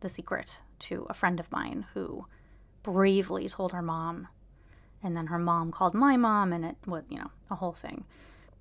[0.00, 2.26] the secret to a friend of mine who
[2.82, 4.28] bravely told her mom.
[5.02, 8.04] And then her mom called my mom, and it was, you know, a whole thing.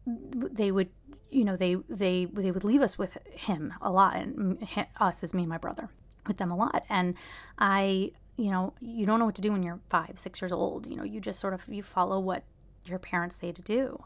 [0.07, 0.89] They would,
[1.29, 4.67] you know, they they they would leave us with him a lot, and
[4.99, 5.89] us as me and my brother
[6.27, 6.85] with them a lot.
[6.89, 7.15] And
[7.57, 10.87] I, you know, you don't know what to do when you're five, six years old.
[10.87, 12.43] You know, you just sort of you follow what
[12.85, 14.03] your parents say to do.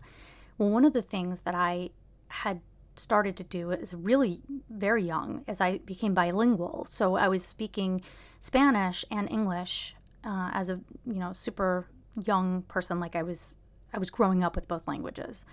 [0.58, 1.90] Well, one of the things that I
[2.28, 2.62] had
[2.98, 6.88] started to do as really very young as I became bilingual.
[6.90, 8.02] So I was speaking
[8.40, 11.88] Spanish and English uh, as a you know super
[12.24, 13.00] young person.
[13.00, 13.58] Like I was
[13.94, 15.46] I was growing up with both languages,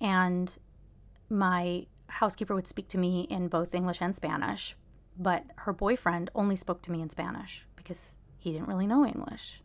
[0.00, 0.56] and
[1.28, 4.76] my housekeeper would speak to me in both English and Spanish,
[5.20, 9.60] but her boyfriend only spoke to me in Spanish because he didn't really know English.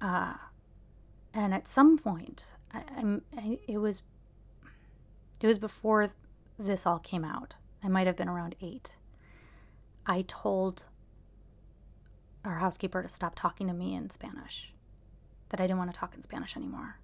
[0.00, 0.34] Uh,
[1.34, 4.02] and at some point, I, I, it was
[5.40, 6.10] it was before
[6.58, 7.56] this all came out.
[7.82, 8.96] I might have been around eight.
[10.06, 10.84] I told
[12.42, 14.72] our housekeeper to stop talking to me in Spanish,
[15.50, 16.98] that I didn't want to talk in Spanish anymore.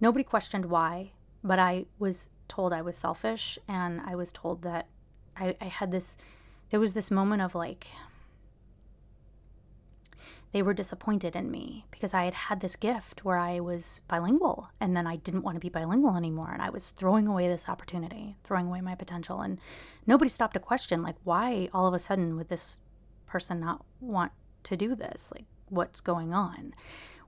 [0.00, 4.88] Nobody questioned why, but I was told I was selfish, and I was told that
[5.36, 6.16] I, I had this,
[6.70, 7.86] there was this moment of like,
[10.52, 14.68] they were disappointed in me because I had had this gift where I was bilingual
[14.78, 17.68] and then I didn't want to be bilingual anymore and I was throwing away this
[17.68, 19.58] opportunity, throwing away my potential and
[20.06, 22.80] nobody stopped to question like why all of a sudden would this
[23.26, 24.32] person not want
[24.64, 25.30] to do this?
[25.34, 26.74] Like what's going on?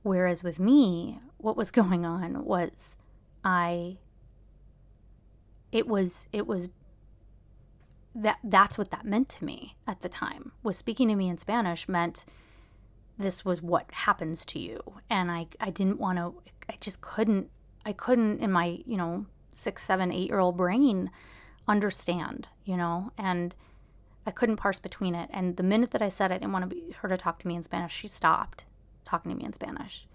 [0.03, 2.99] Whereas with me, what was going on was
[3.43, 3.99] I
[5.73, 6.69] it was it was
[8.15, 10.53] that that's what that meant to me at the time.
[10.63, 12.25] Was speaking to me in Spanish meant
[13.19, 14.81] this was what happens to you.
[15.11, 16.35] And i i didn't want to
[16.69, 17.51] i just couldn't
[17.85, 21.11] i couldn't in my you know six seven eight year old brain
[21.67, 23.13] understand you know?
[23.19, 23.55] And
[24.27, 25.29] i couldn't parse between it.
[25.33, 27.49] And the minute that i said i didn't want to be her to talk to
[27.49, 28.65] me in spanish she stopped
[29.05, 30.07] talking to me in spanish.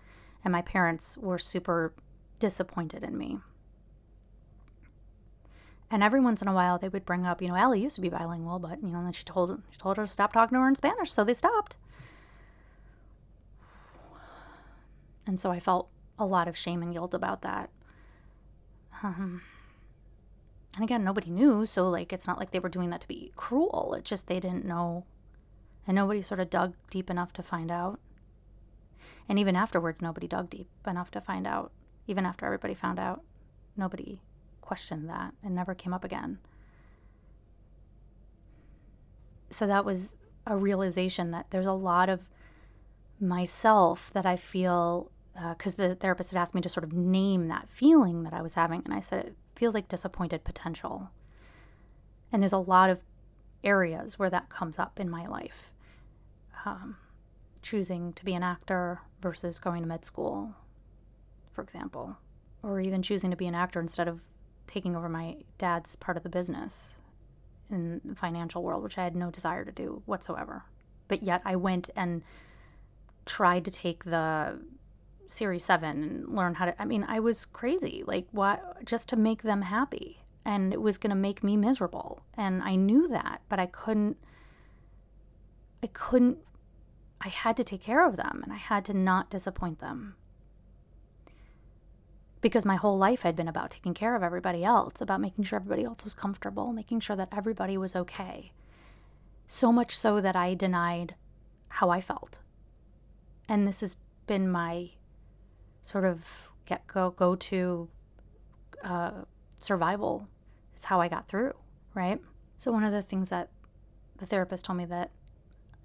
[0.44, 1.94] And my parents were super
[2.40, 3.40] disappointed in me
[5.92, 8.02] and every once in a while they would bring up you know Allie used to
[8.02, 10.62] be bilingual but you know then she told she told her to stop talking to
[10.62, 11.78] her in spanish so they stopped
[15.30, 17.70] And so I felt a lot of shame and guilt about that.
[19.04, 19.44] Um,
[20.74, 23.32] and again, nobody knew, so like it's not like they were doing that to be
[23.36, 23.94] cruel.
[23.96, 25.06] It just they didn't know,
[25.86, 28.00] and nobody sort of dug deep enough to find out.
[29.30, 31.72] And even afterwards, nobody dug deep enough to find out.
[32.08, 33.22] Even after everybody found out,
[33.78, 34.22] nobody
[34.70, 36.38] questioned that and never came up again.
[39.50, 42.30] So that was a realization that there's a lot of
[43.20, 47.48] myself that I feel because uh, the therapist had asked me to sort of name
[47.48, 48.84] that feeling that I was having.
[48.86, 51.10] And I said, it feels like disappointed potential.
[52.32, 53.02] And there's a lot of
[53.64, 55.72] areas where that comes up in my life.
[56.64, 56.98] Um,
[57.64, 60.54] choosing to be an actor versus going to med school,
[61.54, 62.18] for example,
[62.62, 64.22] or even choosing to be an actor instead of
[64.70, 66.96] taking over my dad's part of the business
[67.72, 70.64] in the financial world, which I had no desire to do whatsoever.
[71.08, 72.22] But yet I went and
[73.26, 74.60] tried to take the
[75.26, 76.82] Series 7 and learn how to.
[76.82, 78.04] I mean, I was crazy.
[78.06, 78.86] Like, what?
[78.86, 80.24] Just to make them happy.
[80.46, 82.22] And it was going to make me miserable.
[82.36, 84.18] And I knew that, but I couldn't.
[85.82, 86.38] I couldn't.
[87.22, 90.16] I had to take care of them and I had to not disappoint them.
[92.42, 95.58] Because my whole life had been about taking care of everybody else, about making sure
[95.58, 98.52] everybody else was comfortable, making sure that everybody was okay.
[99.46, 101.16] So much so that I denied
[101.68, 102.40] how I felt.
[103.48, 103.98] And this has
[104.28, 104.92] been my
[105.82, 106.24] sort of
[106.66, 107.90] get go go to
[108.84, 109.12] uh,
[109.60, 110.28] survival.
[110.76, 111.54] It's how I got through,
[111.94, 112.22] right?
[112.58, 113.50] So one of the things that
[114.18, 115.12] the therapist told me that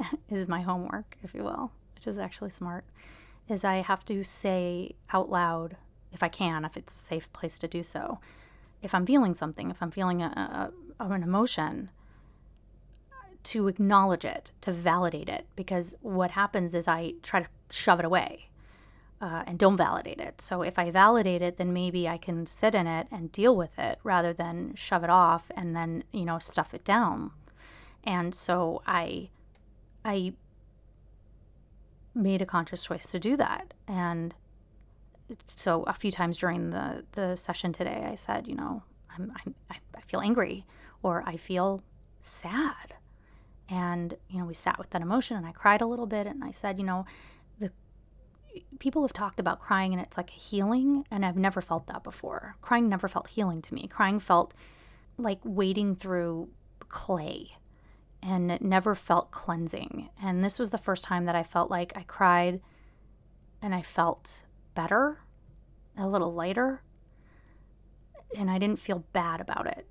[0.31, 2.85] is my homework, if you will, which is actually smart,
[3.49, 5.77] is I have to say out loud
[6.15, 8.19] if I can, if it's a safe place to do so.
[8.81, 11.91] If I'm feeling something, if I'm feeling a, a, an emotion,
[13.45, 18.07] to acknowledge it, to validate it, because what happens is I try to shove it
[18.07, 18.49] away
[19.21, 20.41] uh, and don't validate it.
[20.41, 23.79] So if I validate it, then maybe I can sit in it and deal with
[23.79, 27.33] it rather than shove it off and then you know stuff it down.
[28.03, 29.31] And so I,
[30.05, 30.35] I
[32.15, 34.35] made a conscious choice to do that, and
[35.47, 38.83] so a few times during the the session today, I said, you know,
[39.17, 40.67] I'm, I'm I feel angry
[41.03, 41.83] or I feel
[42.21, 42.95] sad
[43.69, 46.45] and, you know, we sat with that emotion and I cried a little bit and
[46.45, 47.07] I said, you know,
[47.59, 47.71] the
[48.79, 52.05] people have talked about crying and it's like a healing and I've never felt that
[52.05, 52.57] before.
[52.61, 53.87] Crying never felt healing to me.
[53.87, 54.53] Crying felt
[55.17, 56.51] like wading through
[56.89, 57.53] clay
[58.23, 60.11] and it never felt cleansing.
[60.23, 62.61] And this was the first time that I felt like I cried
[63.63, 64.43] and I felt
[64.75, 65.21] better,
[65.97, 66.83] a little lighter,
[68.37, 69.87] and I didn't feel bad about it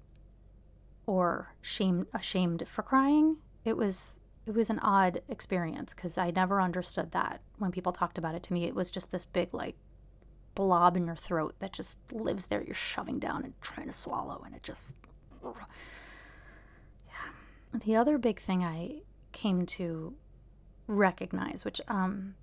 [1.05, 6.61] or shame ashamed for crying it was it was an odd experience because I never
[6.61, 8.65] understood that when people talked about it to me.
[8.65, 9.75] It was just this big like
[10.53, 12.61] blob in your throat that just lives there.
[12.61, 14.97] You're shoving down and trying to swallow, and it just
[15.43, 17.29] yeah.
[17.73, 20.13] The other big thing I came to
[20.87, 22.35] recognize, which um,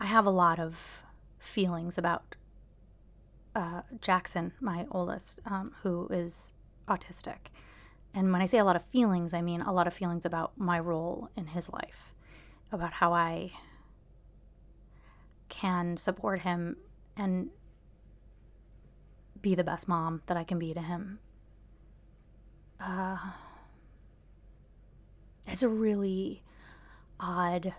[0.00, 1.02] I have a lot of
[1.38, 2.36] feelings about
[3.54, 6.52] uh, Jackson, my oldest, um, who is
[6.88, 7.50] autistic.
[8.12, 10.52] And when I say a lot of feelings, I mean a lot of feelings about
[10.58, 12.12] my role in his life,
[12.72, 13.52] about how I
[15.48, 16.76] can support him
[17.16, 17.50] and
[19.40, 21.18] be the best mom that I can be to him.
[22.80, 23.18] Uh,
[25.46, 26.42] it's a really
[27.20, 27.74] odd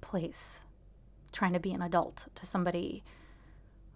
[0.00, 0.60] place
[1.36, 3.04] trying to be an adult to somebody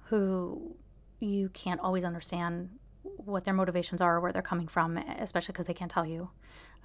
[0.05, 0.77] who
[1.21, 2.69] you can't always understand
[3.03, 6.31] what their motivations are, or where they're coming from, especially because they can't tell you.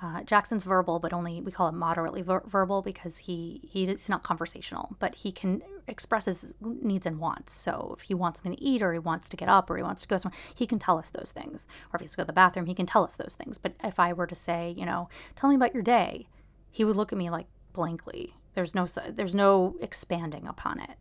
[0.02, 4.24] Uh, Jackson's verbal, but only we call it moderately ver- verbal because he he's not
[4.24, 7.54] conversational, but he can express his needs and wants.
[7.54, 9.84] So if he wants something to eat, or he wants to get up, or he
[9.84, 11.68] wants to go somewhere, he can tell us those things.
[11.92, 13.58] Or if he has to go to the bathroom, he can tell us those things.
[13.58, 16.28] But if I were to say, you know, tell me about your day,
[16.72, 18.36] he would look at me like blankly.
[18.56, 20.98] There's no there's no expanding upon it.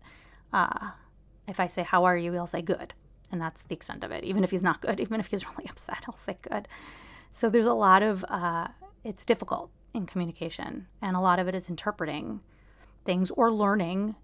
[0.53, 0.91] Uh,
[1.49, 2.95] if I say how are you, he'll say good
[3.35, 4.25] and that's the extent of it.
[4.25, 6.67] Even if he's not good, even if he's really upset, he'll say good.
[7.31, 8.69] So there's a lot of, uh,
[9.03, 12.41] it's difficult in communication, and a lot of it is interpreting
[13.05, 14.15] things or learning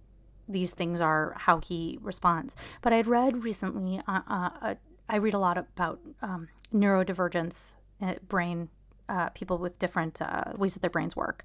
[0.49, 2.57] these things are how he responds.
[2.83, 4.75] But I'd read recently, uh, uh,
[5.09, 8.69] I read a lot about um, neurodivergence, uh, brain,
[9.09, 11.45] uh, people with different uh, ways that their brains work,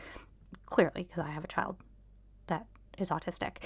[0.66, 1.78] clearly, because I have a child
[2.48, 2.66] that
[2.98, 3.58] is autistic.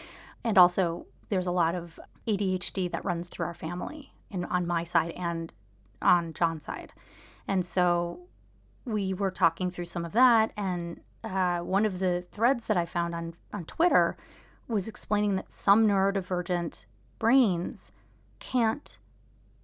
[0.43, 4.83] And also there's a lot of ADHD that runs through our family and on my
[4.83, 5.53] side and
[6.01, 6.93] on John's side.
[7.47, 8.21] And so
[8.85, 12.85] we were talking through some of that and uh, one of the threads that I
[12.85, 14.17] found on, on Twitter
[14.67, 16.85] was explaining that some neurodivergent
[17.17, 17.91] brains
[18.39, 18.97] can't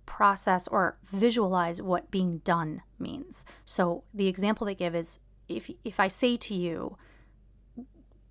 [0.05, 3.45] process or visualize what being done means.
[3.65, 6.97] So the example they give is if if I say to you,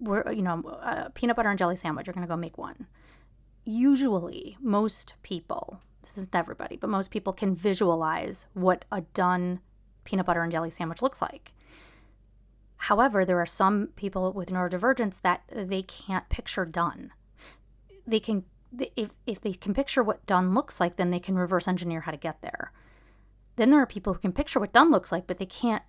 [0.05, 2.87] we're you know a peanut butter and jelly sandwich, you're going to go make one
[3.65, 9.61] usually most people, this isn't everybody, but most people can visualize what a done
[10.05, 11.53] peanut butter and jelly sandwich looks like.
[12.77, 17.13] However, there are some people with neurodivergence that they can't picture done.
[18.07, 18.45] They can
[18.97, 22.11] if if they can picture what done looks like, then they can reverse engineer how
[22.11, 22.73] to get there.
[23.57, 25.85] Then there are people who can picture what done looks like, but they can't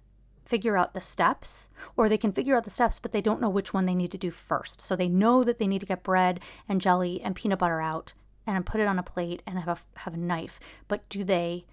[0.45, 3.49] figure out the steps, or they can figure out the steps, but they don't know
[3.49, 4.79] which one they need to do first.
[4.79, 6.39] So they know that they need to get bread
[6.69, 8.13] and jelly and peanut butter out
[8.45, 10.59] and put it on a plate and have a, have a knife.
[10.87, 11.65] But do they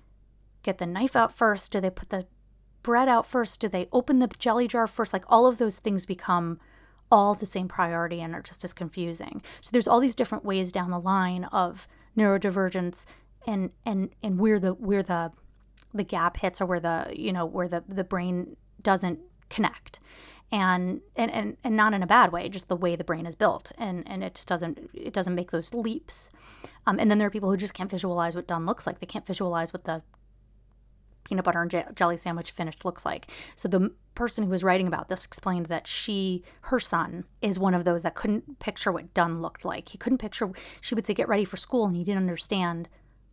[0.62, 1.70] get the knife out first?
[1.70, 2.26] Do they put the
[2.82, 3.60] bread out first?
[3.60, 5.12] Do they open the jelly jar first?
[5.12, 6.58] Like all of those things become
[7.10, 9.42] all the same priority and are just as confusing.
[9.60, 13.04] So there's all these different ways down the line of neurodivergence
[13.46, 15.32] and and and where the where the
[15.92, 19.98] the gap hits or where the you know where the the brain doesn't connect.
[20.50, 23.34] And and and, and not in a bad way just the way the brain is
[23.34, 23.72] built.
[23.78, 26.28] And and it just doesn't it doesn't make those leaps.
[26.86, 29.00] Um, and then there are people who just can't visualize what done looks like.
[29.00, 30.02] They can't visualize what the
[31.24, 33.28] peanut butter and j- jelly sandwich finished looks like.
[33.56, 37.74] So the person who was writing about this explained that she her son is one
[37.74, 39.88] of those that couldn't picture what done looked like.
[39.88, 42.88] He couldn't picture she would say get ready for school and he didn't understand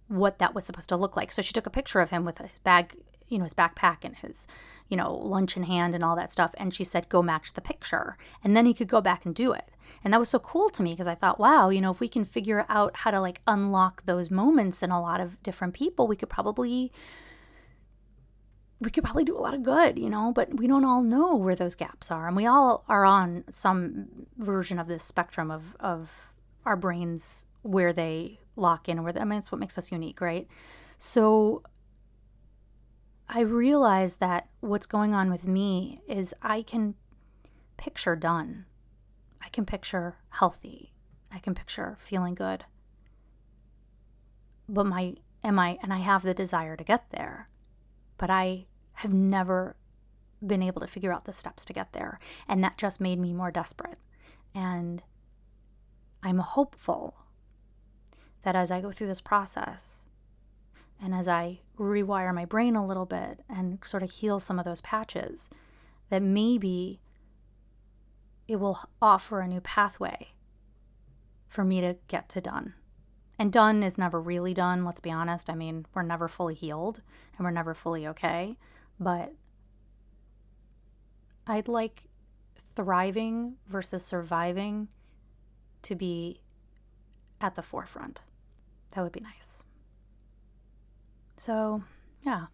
[0.07, 1.31] what that was supposed to look like.
[1.31, 2.95] So she took a picture of him with his bag
[3.29, 4.47] you know his backpack and his
[4.87, 7.61] you know lunch in hand and all that stuff and she said go match the
[7.61, 9.71] picture and then he could go back and do it
[10.03, 12.07] and that was so cool to me because i thought wow you know if we
[12.07, 16.07] can figure out how to like unlock those moments in a lot of different people
[16.07, 16.91] we could probably
[18.81, 21.35] we could probably do a lot of good, you know, but we don't all know
[21.35, 22.27] where those gaps are.
[22.27, 24.07] And we all are on some
[24.37, 26.31] version of this spectrum of, of
[26.65, 30.21] our brains where they lock in, where they, I mean, it's what makes us unique,
[30.21, 30.47] right?
[30.97, 31.63] So
[33.29, 36.95] I realize that what's going on with me is I can
[37.77, 38.65] picture done.
[39.41, 40.93] I can picture healthy.
[41.31, 42.65] I can picture feeling good.
[44.67, 47.49] But my, am I, and I have the desire to get there
[48.19, 49.75] but I have never
[50.45, 52.19] been able to figure out the steps to get there.
[52.47, 53.97] And that just made me more desperate.
[54.53, 55.01] And
[56.21, 57.15] I'm hopeful
[58.43, 60.03] that as I go through this process
[61.01, 64.65] and as I rewire my brain a little bit and sort of heal some of
[64.65, 65.49] those patches,
[66.09, 66.99] that maybe
[68.47, 70.29] it will offer a new pathway
[71.47, 72.73] for me to get to done.
[73.37, 75.49] And done is never really done, let's be honest.
[75.49, 77.01] I mean, we're never fully healed
[77.37, 78.57] and we're never fully okay.
[78.99, 79.33] But
[81.47, 82.03] I'd like
[82.75, 84.89] thriving versus surviving
[85.83, 86.41] to be
[87.39, 88.21] at the forefront.
[88.93, 89.63] That would be nice.
[91.39, 91.83] So,
[92.21, 92.47] yeah,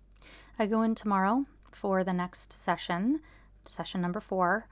[0.59, 3.19] I go in tomorrow for the next session,
[3.65, 4.67] session number four.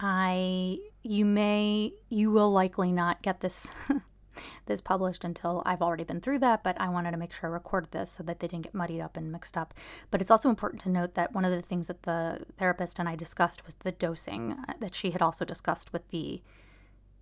[0.00, 3.68] I, you may, you will likely not get this
[4.66, 7.52] this published until I've already been through that, but I wanted to make sure I
[7.52, 9.74] recorded this so that they didn't get muddied up and mixed up.
[10.10, 13.08] But it's also important to note that one of the things that the therapist and
[13.08, 16.42] I discussed was the dosing uh, that she had also discussed with the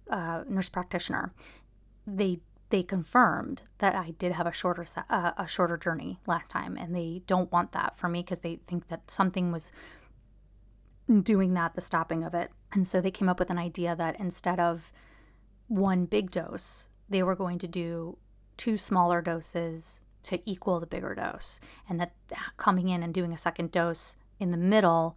[0.08, 1.34] uh, nurse practitioner.
[2.06, 6.76] They they confirmed that I did have a shorter uh, a shorter journey last time,
[6.76, 9.70] and they don't want that for me because they think that something was
[11.22, 14.18] doing that, the stopping of it, and so they came up with an idea that
[14.18, 14.92] instead of
[15.66, 18.16] one big dose they were going to do
[18.56, 22.12] two smaller doses to equal the bigger dose, and that
[22.56, 25.16] coming in and doing a second dose in the middle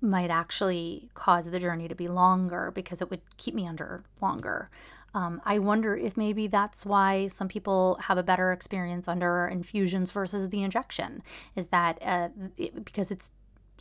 [0.00, 4.70] might actually cause the journey to be longer because it would keep me under longer.
[5.14, 10.10] Um, I wonder if maybe that's why some people have a better experience under infusions
[10.10, 11.22] versus the injection.
[11.56, 13.30] Is that uh, it, because it's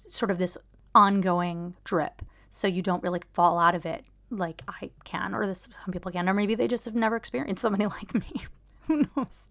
[0.09, 0.57] sort of this
[0.95, 5.67] ongoing drip, so you don't really fall out of it like I can, or this
[5.84, 8.45] some people can, or maybe they just have never experienced somebody like me.
[8.88, 9.47] Who knows?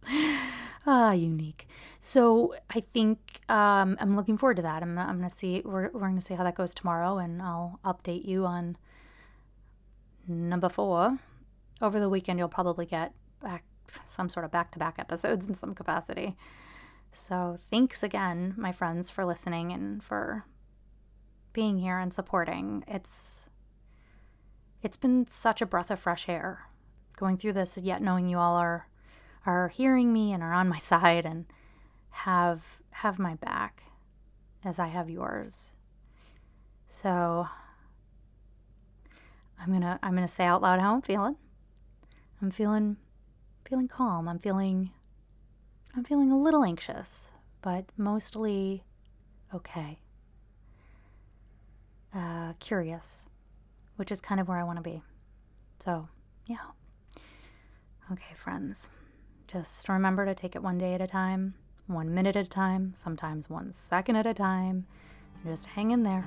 [0.87, 1.67] Ah, unique.
[1.99, 4.83] So I think um, I'm looking forward to that.
[4.83, 5.61] I'm, I'm gonna see.
[5.65, 8.77] We're we're gonna see how that goes tomorrow, and I'll update you on
[10.29, 11.19] number four.
[11.81, 13.13] Over the weekend, you'll probably get
[13.43, 13.65] back
[14.05, 16.37] some sort of back-to-back episodes in some capacity.
[17.13, 20.45] So thanks again, my friends, for listening and for
[21.53, 22.85] being here and supporting.
[22.87, 23.49] It's
[24.83, 26.69] it's been such a breath of fresh air
[27.17, 28.89] going through this, yet knowing you all are
[29.47, 31.47] are hearing me and are on my side and
[32.11, 33.83] have have my back
[34.65, 35.73] as I have yours.
[36.89, 37.49] So
[39.59, 41.37] I'm gonna I'm gonna say out loud how I'm feeling.
[42.41, 42.97] I'm feeling
[43.69, 44.29] feeling calm.
[44.29, 44.91] I'm feeling
[45.97, 47.31] I'm feeling a little anxious,
[47.63, 48.85] but mostly
[49.55, 49.99] okay.
[52.15, 53.29] Uh, curious
[53.97, 55.03] which is kind of where I want to be.
[55.81, 56.09] So,
[56.47, 56.57] yeah.
[58.13, 58.91] Okay, friends,
[59.49, 61.55] just remember to take it one day at a time,
[61.87, 64.87] one minute at a time, sometimes one second at a time.
[65.45, 66.25] Just hang in there.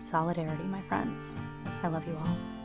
[0.00, 1.38] Solidarity, my friends.
[1.82, 2.61] I love you all.